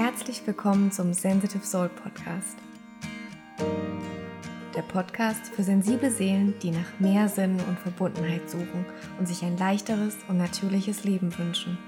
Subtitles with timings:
[0.00, 2.56] Herzlich willkommen zum Sensitive Soul Podcast.
[4.76, 8.86] Der Podcast für sensible Seelen, die nach mehr Sinn und Verbundenheit suchen
[9.18, 11.78] und sich ein leichteres und natürliches Leben wünschen.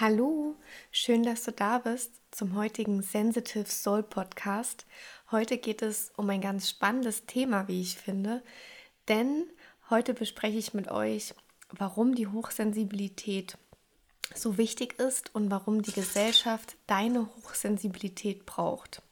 [0.00, 0.56] Hallo,
[0.90, 4.86] schön, dass du da bist zum heutigen Sensitive Soul Podcast.
[5.30, 8.42] Heute geht es um ein ganz spannendes Thema, wie ich finde,
[9.08, 9.44] denn
[9.90, 11.34] heute bespreche ich mit euch,
[11.68, 13.58] warum die Hochsensibilität
[14.34, 19.02] so wichtig ist und warum die Gesellschaft deine Hochsensibilität braucht.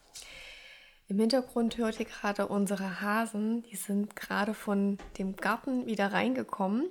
[1.06, 6.88] Im Hintergrund hört ihr gerade unsere Hasen, die sind gerade von dem Garten wieder reingekommen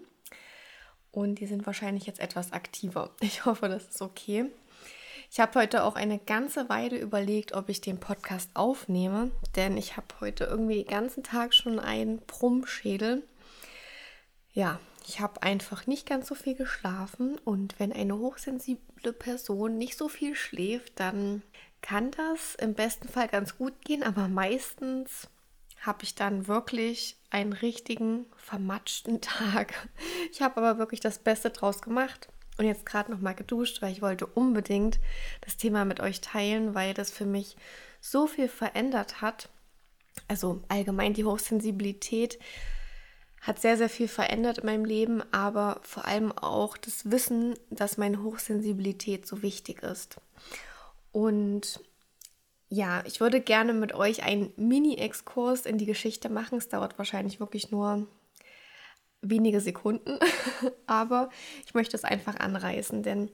[1.18, 3.10] und die sind wahrscheinlich jetzt etwas aktiver.
[3.22, 4.46] Ich hoffe, das ist okay.
[5.32, 9.98] Ich habe heute auch eine ganze Weile überlegt, ob ich den Podcast aufnehme, denn ich
[9.98, 13.24] habe heute irgendwie den ganzen Tag schon einen Brummschädel.
[14.54, 19.98] Ja, ich habe einfach nicht ganz so viel geschlafen und wenn eine hochsensible Person nicht
[19.98, 21.42] so viel schläft, dann
[21.82, 25.28] kann das im besten Fall ganz gut gehen, aber meistens
[25.82, 29.74] habe ich dann wirklich einen richtigen vermatschten Tag.
[30.32, 33.92] Ich habe aber wirklich das Beste draus gemacht und jetzt gerade noch mal geduscht, weil
[33.92, 35.00] ich wollte unbedingt
[35.42, 37.56] das Thema mit euch teilen, weil das für mich
[38.02, 39.50] so viel verändert hat.
[40.28, 42.40] Also allgemein die Hochsensibilität
[43.42, 47.98] hat sehr, sehr viel verändert in meinem Leben, aber vor allem auch das Wissen, dass
[47.98, 50.20] meine Hochsensibilität so wichtig ist.
[51.12, 51.80] Und
[52.70, 56.58] ja, ich würde gerne mit euch einen Mini-Exkurs in die Geschichte machen.
[56.58, 58.08] Es dauert wahrscheinlich wirklich nur
[59.22, 60.20] wenige Sekunden,
[60.86, 61.30] aber
[61.66, 63.32] ich möchte es einfach anreißen, denn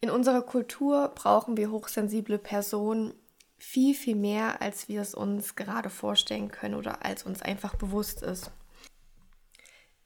[0.00, 3.14] in unserer Kultur brauchen wir hochsensible Personen
[3.58, 8.22] viel, viel mehr, als wir es uns gerade vorstellen können oder als uns einfach bewusst
[8.22, 8.50] ist.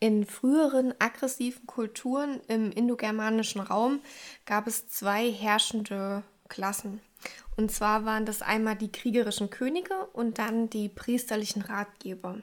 [0.01, 4.01] In früheren aggressiven Kulturen im indogermanischen Raum
[4.45, 7.01] gab es zwei herrschende Klassen.
[7.57, 12.43] Und zwar waren das einmal die kriegerischen Könige und dann die priesterlichen Ratgeber.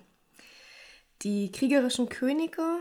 [1.23, 2.79] Die kriegerischen Könige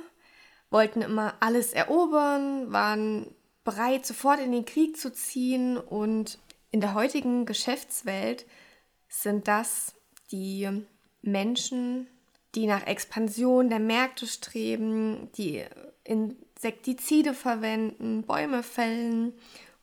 [0.71, 3.27] wollten immer alles erobern, waren
[3.65, 6.39] bereit, sofort in den Krieg zu ziehen und
[6.71, 8.47] in der heutigen Geschäftswelt
[9.09, 9.95] sind das
[10.31, 10.69] die
[11.23, 12.07] Menschen,
[12.55, 15.65] die nach Expansion der Märkte streben, die
[16.05, 19.35] Insektizide verwenden, Bäume fällen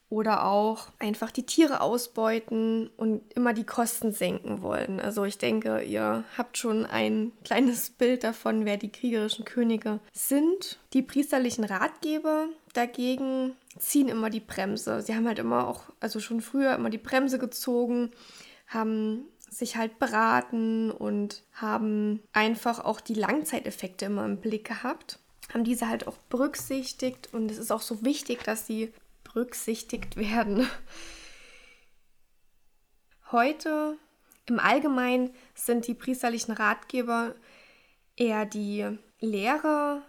[0.09, 4.99] oder auch einfach die Tiere ausbeuten und immer die Kosten senken wollen.
[4.99, 10.79] Also ich denke, ihr habt schon ein kleines Bild davon, wer die kriegerischen Könige sind.
[10.93, 15.01] Die priesterlichen Ratgeber dagegen ziehen immer die Bremse.
[15.01, 18.11] Sie haben halt immer auch, also schon früher immer die Bremse gezogen,
[18.67, 25.19] haben sich halt beraten und haben einfach auch die Langzeiteffekte immer im Blick gehabt
[25.53, 28.91] haben diese halt auch berücksichtigt und es ist auch so wichtig, dass sie
[29.37, 30.67] berücksichtigt werden.
[33.31, 33.99] Heute
[34.47, 37.35] im Allgemeinen sind die priesterlichen Ratgeber
[38.15, 40.01] eher die Lehrer,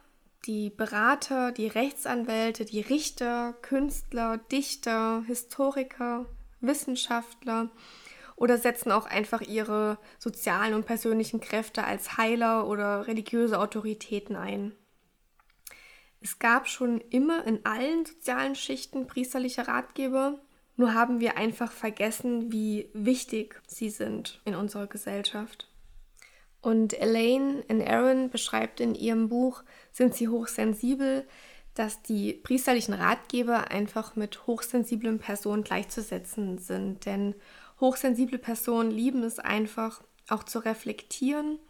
[0.47, 6.25] die Berater, die Rechtsanwälte, die Richter, Künstler, Dichter, Historiker,
[6.61, 7.69] Wissenschaftler
[8.35, 14.73] oder setzen auch einfach ihre sozialen und persönlichen Kräfte als Heiler oder religiöse Autoritäten ein.
[16.21, 20.39] Es gab schon immer in allen sozialen Schichten priesterliche Ratgeber,
[20.77, 25.69] nur haben wir einfach vergessen, wie wichtig sie sind in unserer Gesellschaft.
[26.61, 29.63] Und Elaine in Aaron beschreibt in ihrem Buch
[29.93, 31.27] Sind sie hochsensibel,
[31.75, 37.07] dass die priesterlichen Ratgeber einfach mit hochsensiblen Personen gleichzusetzen sind.
[37.07, 37.37] Denn
[37.81, 41.61] hochsensible Personen lieben es einfach auch zu reflektieren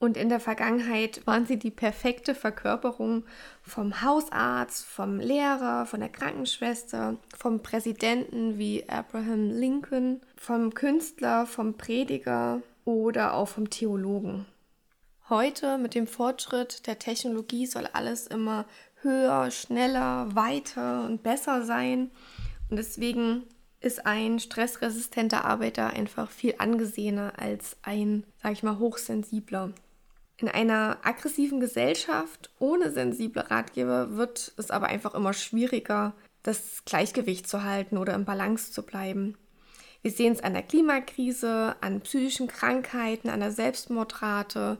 [0.00, 3.24] und in der Vergangenheit waren sie die perfekte Verkörperung
[3.62, 11.74] vom Hausarzt, vom Lehrer, von der Krankenschwester, vom Präsidenten wie Abraham Lincoln, vom Künstler, vom
[11.74, 14.46] Prediger oder auch vom Theologen.
[15.28, 18.66] Heute mit dem Fortschritt der Technologie soll alles immer
[19.02, 22.12] höher, schneller, weiter und besser sein.
[22.70, 23.42] Und deswegen
[23.80, 29.72] ist ein stressresistenter Arbeiter einfach viel angesehener als ein, sag ich mal, hochsensibler.
[30.40, 36.14] In einer aggressiven Gesellschaft ohne sensible Ratgeber wird es aber einfach immer schwieriger,
[36.44, 39.36] das Gleichgewicht zu halten oder im Balance zu bleiben.
[40.02, 44.78] Wir sehen es an der Klimakrise, an psychischen Krankheiten, an der Selbstmordrate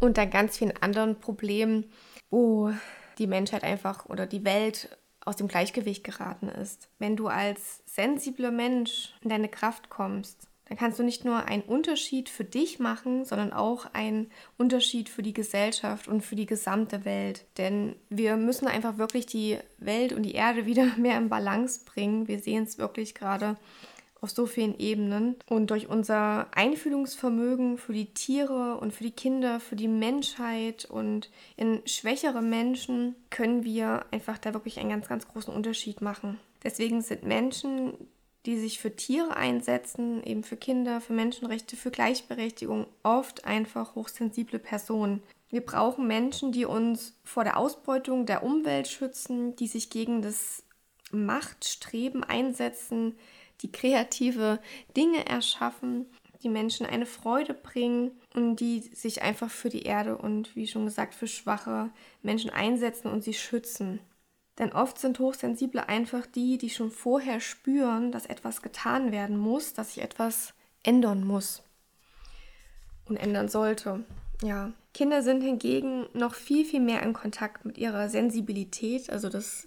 [0.00, 1.84] und an ganz vielen anderen Problemen,
[2.30, 2.72] wo
[3.18, 6.88] die Menschheit einfach oder die Welt aus dem Gleichgewicht geraten ist.
[6.98, 11.64] Wenn du als sensibler Mensch in deine Kraft kommst, dann kannst du nicht nur einen
[11.64, 17.04] Unterschied für dich machen, sondern auch einen Unterschied für die Gesellschaft und für die gesamte
[17.04, 17.44] Welt.
[17.58, 22.28] Denn wir müssen einfach wirklich die Welt und die Erde wieder mehr in Balance bringen.
[22.28, 23.56] Wir sehen es wirklich gerade
[24.20, 25.34] auf so vielen Ebenen.
[25.48, 31.30] Und durch unser Einfühlungsvermögen für die Tiere und für die Kinder, für die Menschheit und
[31.56, 36.38] in schwächere Menschen können wir einfach da wirklich einen ganz, ganz großen Unterschied machen.
[36.62, 37.94] Deswegen sind Menschen,
[38.46, 44.58] die sich für Tiere einsetzen, eben für Kinder, für Menschenrechte, für Gleichberechtigung, oft einfach hochsensible
[44.58, 45.22] Personen.
[45.50, 50.62] Wir brauchen Menschen, die uns vor der Ausbeutung der Umwelt schützen, die sich gegen das
[51.10, 53.16] Machtstreben einsetzen,
[53.62, 54.60] die kreative
[54.96, 56.06] Dinge erschaffen,
[56.42, 60.86] die Menschen eine Freude bringen und die sich einfach für die Erde und wie schon
[60.86, 61.90] gesagt für schwache
[62.22, 64.00] Menschen einsetzen und sie schützen.
[64.60, 69.72] Denn oft sind Hochsensible einfach die, die schon vorher spüren, dass etwas getan werden muss,
[69.72, 70.52] dass sich etwas
[70.82, 71.62] ändern muss
[73.06, 74.04] und ändern sollte.
[74.42, 79.08] Ja, Kinder sind hingegen noch viel, viel mehr in Kontakt mit ihrer Sensibilität.
[79.08, 79.66] Also das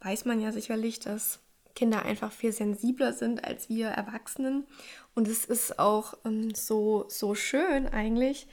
[0.00, 1.40] weiß man ja sicherlich, dass
[1.74, 4.66] Kinder einfach viel sensibler sind als wir Erwachsenen.
[5.14, 8.48] Und es ist auch ähm, so, so schön eigentlich,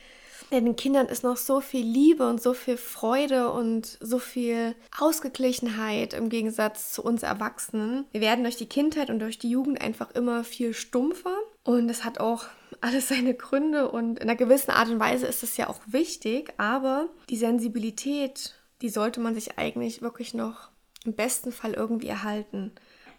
[0.51, 4.75] denn den Kindern ist noch so viel Liebe und so viel Freude und so viel
[4.97, 8.05] Ausgeglichenheit im Gegensatz zu uns Erwachsenen.
[8.11, 12.03] Wir werden durch die Kindheit und durch die Jugend einfach immer viel stumpfer und das
[12.03, 12.45] hat auch
[12.81, 16.53] alles seine Gründe und in einer gewissen Art und Weise ist es ja auch wichtig,
[16.57, 20.69] aber die Sensibilität, die sollte man sich eigentlich wirklich noch
[21.05, 22.71] im besten Fall irgendwie erhalten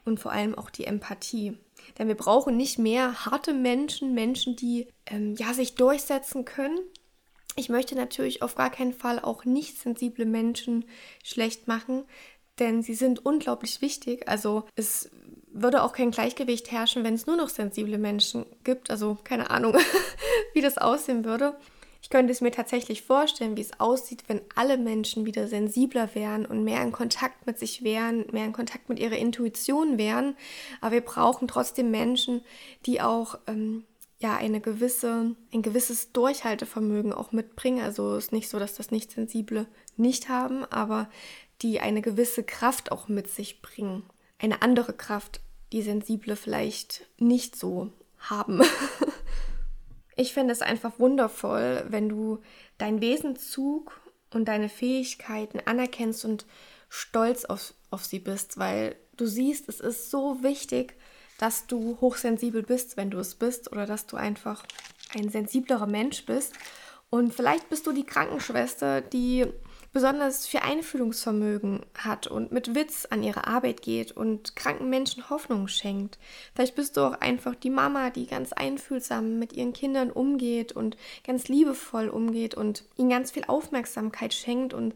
[0.05, 1.57] und vor allem auch die Empathie.
[1.99, 6.79] Denn wir brauchen nicht mehr harte Menschen, Menschen, die ähm, ja, sich durchsetzen können,
[7.57, 10.85] ich möchte natürlich auf gar keinen Fall auch nicht sensible Menschen
[11.25, 12.05] schlecht machen,
[12.59, 14.29] denn sie sind unglaublich wichtig.
[14.29, 15.11] Also es
[15.53, 18.91] würde auch kein Gleichgewicht herrschen, wenn es nur noch sensible Menschen gibt.
[18.91, 19.77] Also keine Ahnung,
[20.55, 21.57] wie das aussehen würde.
[22.03, 26.47] Ich könnte es mir tatsächlich vorstellen, wie es aussieht, wenn alle Menschen wieder sensibler wären
[26.47, 30.35] und mehr in Kontakt mit sich wären, mehr in Kontakt mit ihrer Intuition wären.
[30.81, 32.43] Aber wir brauchen trotzdem Menschen,
[32.87, 33.85] die auch ähm,
[34.21, 37.83] ja eine gewisse, ein gewisses Durchhaltevermögen auch mitbringen.
[37.83, 41.09] Also es ist nicht so, dass das Nicht-Sensible nicht haben, aber
[41.63, 44.05] die eine gewisse Kraft auch mit sich bringen.
[44.39, 45.41] Eine andere Kraft,
[45.73, 48.63] die Sensible vielleicht nicht so haben.
[50.17, 52.41] ich finde es einfach wundervoll, wenn du
[52.79, 54.01] deinen Wesenzug
[54.33, 56.47] und deine Fähigkeiten anerkennst und
[56.89, 60.97] stolz auf, auf sie bist, weil du siehst, es ist so wichtig,
[61.41, 64.63] dass du hochsensibel bist, wenn du es bist, oder dass du einfach
[65.15, 66.55] ein sensiblerer Mensch bist.
[67.09, 69.47] Und vielleicht bist du die Krankenschwester, die
[69.93, 75.67] besonders viel Einfühlungsvermögen hat und mit Witz an ihre Arbeit geht und kranken Menschen Hoffnung
[75.67, 76.19] schenkt.
[76.55, 80.97] Vielleicht bist du auch einfach die Mama, die ganz einfühlsam mit ihren Kindern umgeht und
[81.27, 84.95] ganz liebevoll umgeht und ihnen ganz viel Aufmerksamkeit schenkt und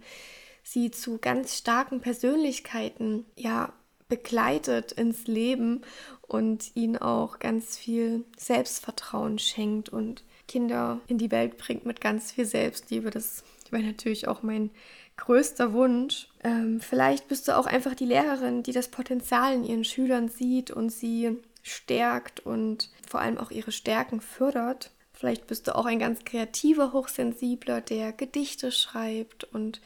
[0.62, 3.72] sie zu ganz starken Persönlichkeiten ja
[4.08, 5.82] begleitet ins Leben
[6.22, 12.32] und ihnen auch ganz viel Selbstvertrauen schenkt und Kinder in die Welt bringt mit ganz
[12.32, 13.10] viel Selbstliebe.
[13.10, 14.70] Das wäre natürlich auch mein
[15.16, 16.28] größter Wunsch.
[16.42, 20.70] Ähm, vielleicht bist du auch einfach die Lehrerin, die das Potenzial in ihren Schülern sieht
[20.70, 24.90] und sie stärkt und vor allem auch ihre Stärken fördert.
[25.12, 29.80] Vielleicht bist du auch ein ganz kreativer Hochsensibler, der Gedichte schreibt und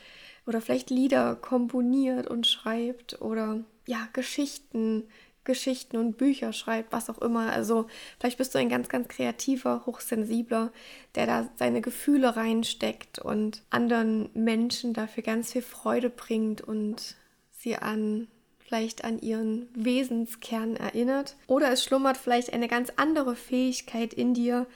[0.47, 5.09] oder vielleicht Lieder komponiert und schreibt oder ja, Geschichten,
[5.45, 7.51] Geschichten und Bücher schreibt, was auch immer.
[7.51, 7.87] Also
[8.21, 10.71] vielleicht bist du ein ganz, ganz kreativer, hochsensibler,
[11.15, 17.17] der da seine Gefühle reinsteckt und anderen Menschen dafür ganz viel Freude bringt und
[17.51, 18.29] sie an
[18.59, 21.37] vielleicht an ihren Wesenskern erinnert.
[21.47, 24.67] Oder es schlummert vielleicht eine ganz andere Fähigkeit in dir,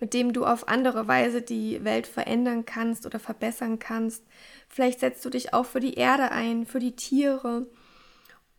[0.00, 4.24] mit dem du auf andere Weise die Welt verändern kannst oder verbessern kannst.
[4.70, 7.66] Vielleicht setzt du dich auch für die Erde ein, für die Tiere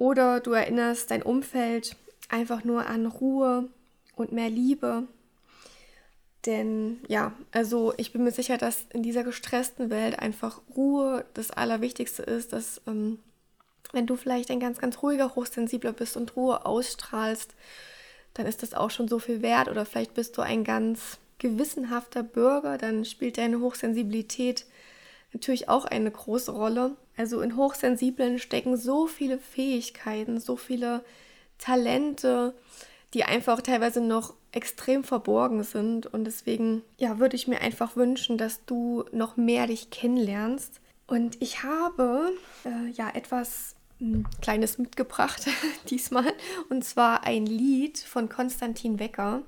[0.04, 1.96] oder du erinnerst dein Umfeld
[2.28, 3.70] einfach nur an Ruhe
[4.18, 5.04] und mehr Liebe.
[6.46, 11.52] Denn ja, also ich bin mir sicher, dass in dieser gestressten Welt einfach Ruhe das
[11.52, 13.18] Allerwichtigste ist, dass ähm,
[13.94, 17.56] wenn du vielleicht ein ganz, ganz ruhiger, hochsensibler bist und Ruhe ausstrahlst,
[18.34, 19.70] dann ist das auch schon so viel wert.
[19.70, 24.66] Oder vielleicht bist du ein ganz gewissenhafter Bürger, dann spielt deine Hochsensibilität
[25.32, 26.98] natürlich auch eine große Rolle.
[27.16, 31.04] Also in Hochsensiblen stecken so viele Fähigkeiten, so viele
[31.58, 32.56] Talente,
[33.14, 36.08] die einfach teilweise noch extrem verborgen sind.
[36.08, 40.80] Und deswegen, ja, würde ich mir einfach wünschen, dass du noch mehr dich kennenlernst.
[41.06, 42.32] Und ich habe
[42.66, 45.48] äh, ja etwas hm, Kleines mitgebracht
[45.90, 46.34] diesmal,
[46.70, 49.44] und zwar ein Lied von Konstantin Wecker.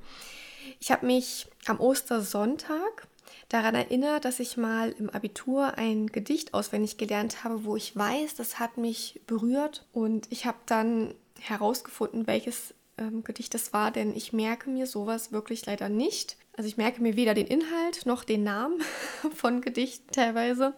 [0.79, 3.07] Ich habe mich am Ostersonntag
[3.49, 8.35] daran erinnert, dass ich mal im Abitur ein Gedicht auswendig gelernt habe, wo ich weiß,
[8.35, 14.15] das hat mich berührt und ich habe dann herausgefunden, welches ähm, Gedicht das war, denn
[14.15, 16.37] ich merke mir sowas wirklich leider nicht.
[16.57, 18.81] Also ich merke mir weder den Inhalt noch den Namen
[19.35, 20.73] von Gedichten teilweise,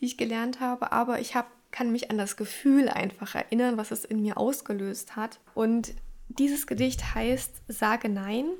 [0.00, 3.90] die ich gelernt habe, aber ich hab, kann mich an das Gefühl einfach erinnern, was
[3.90, 5.38] es in mir ausgelöst hat.
[5.54, 5.92] Und
[6.28, 8.50] dieses Gedicht heißt Sage Nein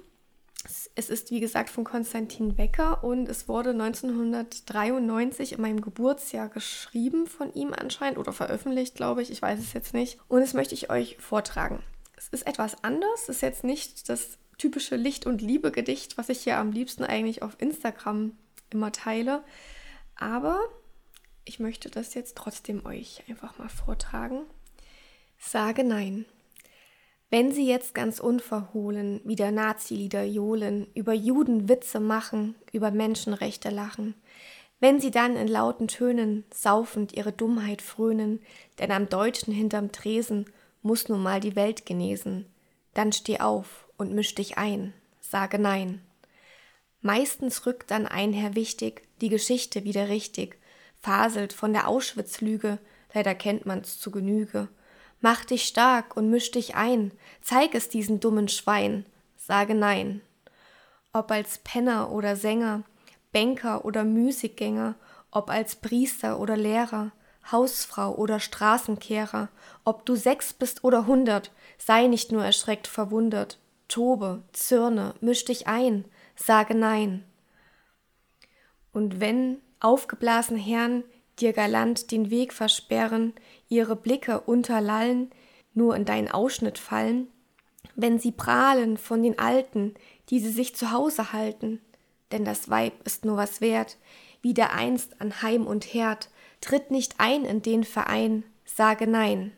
[0.64, 7.26] es ist, wie gesagt, von Konstantin Wecker und es wurde 1993 in meinem Geburtsjahr geschrieben
[7.26, 9.30] von ihm anscheinend oder veröffentlicht, glaube ich.
[9.30, 10.18] Ich weiß es jetzt nicht.
[10.28, 11.82] Und das möchte ich euch vortragen.
[12.16, 13.22] Es ist etwas anders.
[13.22, 17.42] Es ist jetzt nicht das typische Licht- und Liebe-Gedicht, was ich hier am liebsten eigentlich
[17.42, 18.32] auf Instagram
[18.70, 19.44] immer teile.
[20.16, 20.58] Aber
[21.44, 24.40] ich möchte das jetzt trotzdem euch einfach mal vortragen.
[25.38, 26.26] Sage Nein.
[27.30, 34.14] Wenn sie jetzt ganz unverhohlen wieder Nazi-Lieder johlen, über Juden Witze machen, über Menschenrechte lachen,
[34.80, 38.40] wenn sie dann in lauten Tönen saufend ihre Dummheit frönen,
[38.78, 40.46] denn am Deutschen hinterm Tresen
[40.82, 42.46] muss nun mal die Welt genesen,
[42.94, 46.00] dann steh auf und misch dich ein, sage nein.
[47.02, 50.58] Meistens rückt dann ein Herr wichtig, die Geschichte wieder richtig,
[51.00, 52.78] faselt von der Auschwitz-Lüge,
[53.12, 54.68] leider kennt man's zu Genüge,
[55.20, 59.04] Mach dich stark und misch dich ein, zeig es diesen dummen Schwein,
[59.36, 60.20] sage nein.
[61.12, 62.84] Ob als Penner oder Sänger,
[63.32, 64.94] Banker oder Musikgänger,
[65.30, 67.12] ob als Priester oder Lehrer,
[67.50, 69.48] Hausfrau oder Straßenkehrer,
[69.84, 73.58] ob du sechs bist oder hundert, sei nicht nur erschreckt verwundert,
[73.88, 76.04] tobe, zürne, misch dich ein,
[76.36, 77.24] sage nein.
[78.92, 81.04] Und wenn aufgeblasen Herren
[81.40, 83.32] dir galant den Weg versperren,
[83.68, 85.30] ihre Blicke unterlallen,
[85.74, 87.28] nur in deinen Ausschnitt fallen,
[87.94, 89.94] wenn sie prahlen von den Alten,
[90.30, 91.80] die sie sich zu Hause halten,
[92.32, 93.96] denn das Weib ist nur was wert,
[94.42, 96.30] wie der einst an Heim und Herd,
[96.60, 99.52] tritt nicht ein in den Verein, sage nein.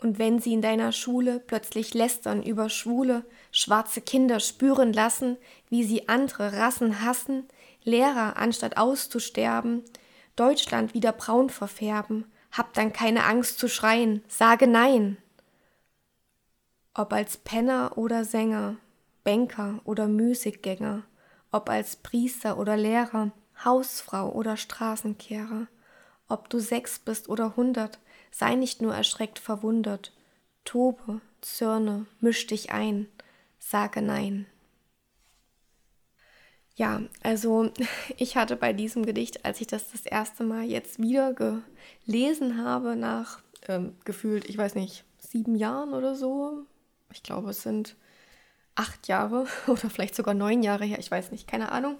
[0.00, 5.36] Und wenn sie in deiner Schule plötzlich lästern über Schwule, schwarze Kinder spüren lassen,
[5.70, 7.48] wie sie andere Rassen hassen,
[7.82, 9.82] Lehrer anstatt auszusterben,
[10.38, 15.18] Deutschland wieder braun verfärben, hab dann keine Angst zu schreien, sage nein.
[16.94, 18.76] Ob als Penner oder Sänger,
[19.24, 21.02] Banker oder Musikgänger,
[21.50, 23.32] ob als Priester oder Lehrer,
[23.64, 25.66] Hausfrau oder Straßenkehrer,
[26.28, 27.98] ob du sechs bist oder hundert,
[28.30, 30.12] sei nicht nur erschreckt verwundert,
[30.64, 33.08] tobe, zürne, misch dich ein,
[33.58, 34.46] sage nein.
[36.78, 37.70] Ja, also
[38.16, 41.34] ich hatte bei diesem Gedicht, als ich das das erste Mal jetzt wieder
[42.06, 46.64] gelesen habe, nach ähm, gefühlt, ich weiß nicht, sieben Jahren oder so,
[47.12, 47.96] ich glaube, es sind
[48.76, 51.96] acht Jahre oder vielleicht sogar neun Jahre her, ich weiß nicht, keine Ahnung.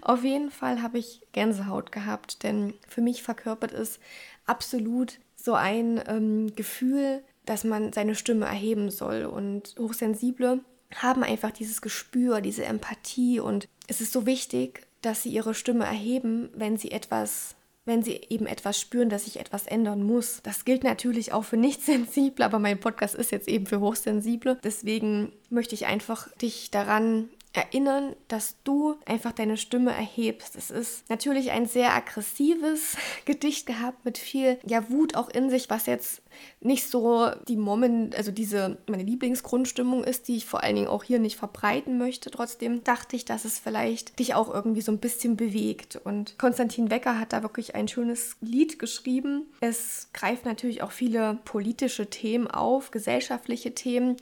[0.00, 3.98] Auf jeden Fall habe ich Gänsehaut gehabt, denn für mich verkörpert es
[4.46, 9.24] absolut so ein ähm, Gefühl, dass man seine Stimme erheben soll.
[9.24, 10.60] Und Hochsensible
[10.96, 15.84] haben einfach dieses Gespür, diese Empathie und es ist so wichtig, dass sie ihre Stimme
[15.84, 17.56] erheben, wenn sie etwas
[17.86, 20.40] wenn sie eben etwas spüren, dass sich etwas ändern muss.
[20.42, 24.58] Das gilt natürlich auch für Nicht-Sensible, aber mein Podcast ist jetzt eben für Hochsensible.
[24.62, 30.54] Deswegen möchte ich einfach dich daran erinnern, dass du einfach deine Stimme erhebst.
[30.54, 35.68] Es ist natürlich ein sehr aggressives Gedicht gehabt mit viel ja Wut auch in sich,
[35.68, 36.22] was jetzt
[36.60, 41.02] nicht so die Moment, also diese meine Lieblingsgrundstimmung ist, die ich vor allen Dingen auch
[41.02, 42.30] hier nicht verbreiten möchte.
[42.30, 45.96] Trotzdem dachte ich, dass es vielleicht dich auch irgendwie so ein bisschen bewegt.
[45.96, 49.46] Und Konstantin Wecker hat da wirklich ein schönes Lied geschrieben.
[49.60, 54.16] Es greift natürlich auch viele politische Themen auf, gesellschaftliche Themen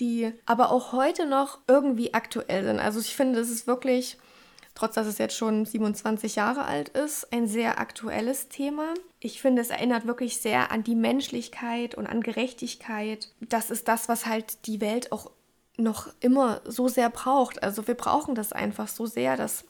[0.00, 2.78] die aber auch heute noch irgendwie aktuell sind.
[2.78, 4.18] Also ich finde, es ist wirklich,
[4.74, 8.94] trotz dass es jetzt schon 27 Jahre alt ist, ein sehr aktuelles Thema.
[9.20, 13.30] Ich finde, es erinnert wirklich sehr an die Menschlichkeit und an Gerechtigkeit.
[13.40, 15.30] Das ist das, was halt die Welt auch
[15.76, 17.62] noch immer so sehr braucht.
[17.62, 19.64] Also wir brauchen das einfach so sehr, dass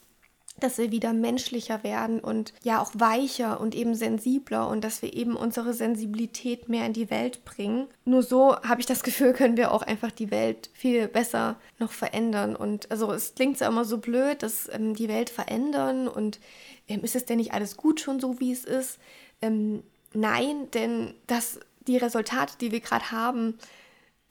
[0.60, 5.14] dass wir wieder menschlicher werden und ja auch weicher und eben sensibler und dass wir
[5.14, 7.86] eben unsere Sensibilität mehr in die Welt bringen.
[8.04, 11.92] Nur so habe ich das Gefühl, können wir auch einfach die Welt viel besser noch
[11.92, 12.56] verändern.
[12.56, 16.40] Und also es klingt ja immer so blöd, dass ähm, die Welt verändern und
[16.88, 18.98] ähm, ist es denn nicht alles gut schon so, wie es ist?
[19.42, 23.58] Ähm, nein, denn das, die Resultate, die wir gerade haben,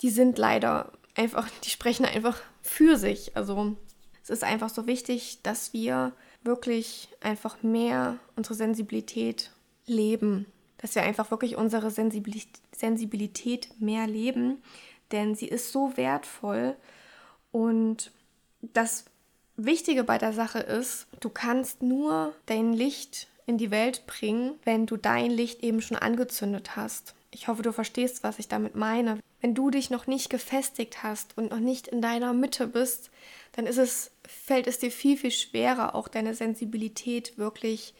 [0.01, 3.36] die sind leider einfach, die sprechen einfach für sich.
[3.36, 3.75] Also
[4.27, 6.12] es ist einfach so wichtig, dass wir
[6.43, 9.51] wirklich einfach mehr unsere Sensibilität
[9.86, 10.46] leben,
[10.79, 14.62] dass wir einfach wirklich unsere Sensibilität mehr leben,
[15.13, 16.75] denn sie ist so wertvoll
[17.51, 18.12] und
[18.62, 19.05] das
[19.55, 24.86] Wichtige bei der Sache ist, du kannst nur dein Licht in die Welt bringen, wenn
[24.86, 27.15] du dein Licht eben schon angezündet hast.
[27.31, 29.19] Ich hoffe, du verstehst, was ich damit meine.
[29.41, 33.10] Wenn du dich noch nicht gefestigt hast und noch nicht in deiner Mitte bist,
[33.53, 37.93] dann ist es, fällt es dir viel, viel schwerer, auch deine Sensibilität wirklich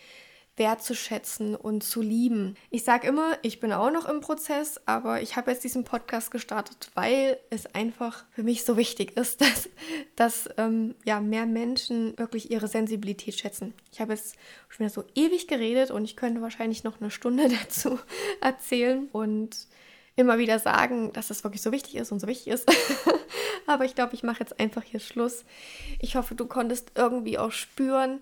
[0.58, 2.56] wertzuschätzen und zu lieben.
[2.72, 6.32] Ich sage immer, ich bin auch noch im Prozess, aber ich habe jetzt diesen Podcast
[6.32, 9.70] gestartet, weil es einfach für mich so wichtig ist, dass,
[10.16, 13.74] dass ähm, ja, mehr Menschen wirklich ihre Sensibilität schätzen.
[13.92, 14.36] Ich habe jetzt
[14.68, 18.00] schon wieder so ewig geredet und ich könnte wahrscheinlich noch eine Stunde dazu
[18.42, 19.68] erzählen und
[20.18, 22.70] immer wieder sagen, dass es wirklich so wichtig ist und so wichtig ist.
[23.68, 25.46] aber ich glaube, ich mache jetzt einfach hier Schluss.
[26.00, 28.22] Ich hoffe, du konntest irgendwie auch spüren,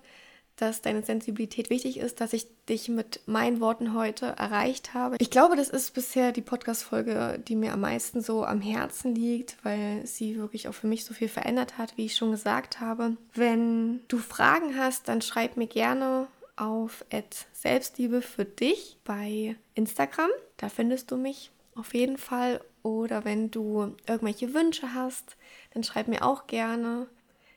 [0.57, 5.17] dass deine Sensibilität wichtig ist, dass ich dich mit meinen Worten heute erreicht habe.
[5.19, 9.57] Ich glaube, das ist bisher die Podcast-Folge, die mir am meisten so am Herzen liegt,
[9.63, 13.17] weil sie wirklich auch für mich so viel verändert hat, wie ich schon gesagt habe.
[13.33, 17.03] Wenn du Fragen hast, dann schreib mir gerne auf
[17.51, 20.29] Selbstliebe für dich bei Instagram.
[20.55, 22.61] Da findest du mich auf jeden Fall.
[22.83, 25.37] Oder wenn du irgendwelche Wünsche hast,
[25.73, 27.07] dann schreib mir auch gerne.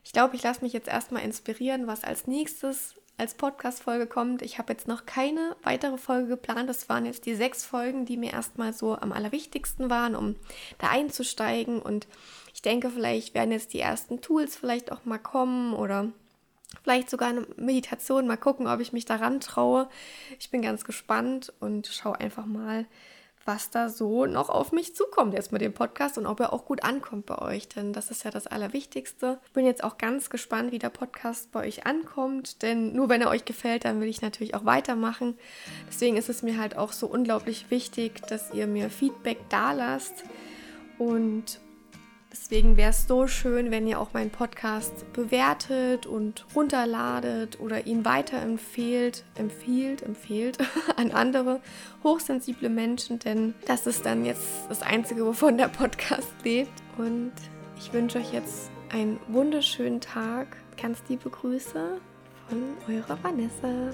[0.05, 4.43] Ich glaube, ich lasse mich jetzt erstmal inspirieren, was als nächstes als Podcast-Folge kommt.
[4.43, 6.69] Ich habe jetzt noch keine weitere Folge geplant.
[6.69, 10.37] Das waren jetzt die sechs Folgen, die mir erstmal so am allerwichtigsten waren, um
[10.79, 11.83] da einzusteigen.
[11.83, 12.07] Und
[12.55, 16.13] ich denke, vielleicht werden jetzt die ersten Tools vielleicht auch mal kommen oder
[16.85, 18.29] vielleicht sogar eine Meditation.
[18.29, 19.89] Mal gucken, ob ich mich daran traue.
[20.39, 22.87] Ich bin ganz gespannt und schaue einfach mal,
[23.49, 26.67] was da so noch auf mich zukommt jetzt mit dem Podcast und ob er auch
[26.67, 29.41] gut ankommt bei euch, denn das ist ja das Allerwichtigste.
[29.47, 33.23] Ich bin jetzt auch ganz gespannt, wie der Podcast bei euch ankommt, denn nur wenn
[33.23, 35.39] er euch gefällt, dann will ich natürlich auch weitermachen.
[35.89, 40.25] Deswegen ist es mir halt auch so unglaublich wichtig, dass ihr mir Feedback da lasst
[40.99, 41.59] und
[42.31, 48.05] Deswegen wäre es so schön, wenn ihr auch meinen Podcast bewertet und runterladet oder ihn
[48.05, 50.59] weiterempfehlt, empfiehlt, empfiehlt
[50.97, 51.61] an andere
[52.05, 56.73] hochsensible Menschen, denn das ist dann jetzt das Einzige, wovon der Podcast lebt.
[56.99, 57.33] Und
[57.79, 60.57] ich wünsche euch jetzt einen wunderschönen Tag.
[60.81, 61.99] Ganz liebe Grüße
[62.49, 63.91] von eurer Vanessa.